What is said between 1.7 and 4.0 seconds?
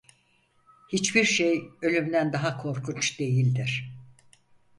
ölümden daha korkunç değildir!